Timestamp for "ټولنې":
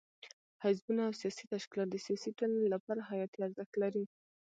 2.37-2.67